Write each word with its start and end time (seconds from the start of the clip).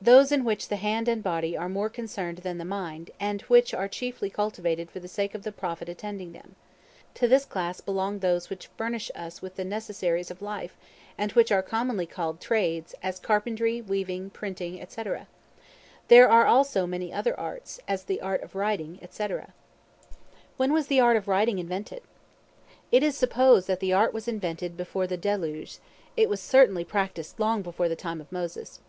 Those 0.00 0.32
in 0.32 0.42
which 0.42 0.68
the 0.68 0.76
hand 0.76 1.06
and 1.06 1.22
body 1.22 1.54
are 1.54 1.68
more 1.68 1.90
concerned 1.90 2.38
than 2.38 2.56
the 2.56 2.64
mind, 2.64 3.10
and 3.20 3.42
which 3.42 3.74
are 3.74 3.88
chiefly 3.88 4.30
cultivated 4.30 4.90
for 4.90 5.00
the 5.00 5.06
sake 5.06 5.34
of 5.34 5.42
the 5.42 5.52
profit 5.52 5.86
attending 5.86 6.32
them. 6.32 6.56
To 7.16 7.28
this 7.28 7.44
class 7.44 7.82
belong 7.82 8.20
those 8.20 8.48
which 8.48 8.68
furnish 8.78 9.10
us 9.14 9.42
with 9.42 9.56
the 9.56 9.66
necessaries 9.66 10.30
of 10.30 10.40
life, 10.40 10.78
and 11.18 11.32
which 11.32 11.52
are 11.52 11.60
commonly 11.62 12.06
called 12.06 12.40
trades, 12.40 12.94
as 13.02 13.18
carpentry, 13.20 13.82
weaving, 13.82 14.30
printing, 14.30 14.82
&c. 14.88 15.02
There 16.08 16.28
are 16.30 16.46
also 16.46 16.86
many 16.86 17.12
other 17.12 17.38
arts, 17.38 17.78
as 17.86 18.04
the 18.04 18.22
art 18.22 18.42
of 18.42 18.54
writing, 18.54 18.98
&c. 19.10 19.28
When 20.56 20.72
was 20.72 20.86
the 20.86 21.00
art 21.00 21.18
of 21.18 21.28
Writing 21.28 21.58
invented? 21.58 22.02
It 22.90 23.02
is 23.02 23.14
supposed 23.14 23.66
that 23.66 23.80
the 23.80 23.92
art 23.92 24.14
was 24.14 24.26
invented 24.26 24.74
before 24.78 25.06
the 25.06 25.18
Deluge: 25.18 25.80
it 26.16 26.30
was 26.30 26.40
certainly 26.40 26.82
practised 26.86 27.38
long 27.38 27.60
before 27.60 27.90
the 27.90 27.94
time 27.94 28.22
of 28.22 28.32
Moses. 28.32 28.80